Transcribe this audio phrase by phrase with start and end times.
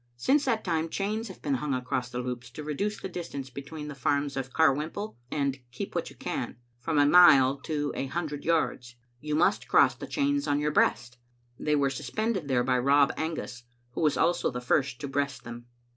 [0.17, 3.87] Since that time chains have been hung across the Loups to reduce the distance between
[3.87, 8.43] the farms of Carwhimple and Keep What You Can from a mile to a hundred
[8.43, 8.95] yards.
[9.19, 11.19] You must cross the chains on your breast.
[11.59, 13.61] They were suspended there by Rob Angus,
[13.91, 15.67] who was also the first to breast them.